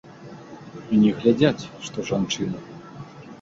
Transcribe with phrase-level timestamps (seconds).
[0.95, 2.57] І не глядзяць, што жанчына.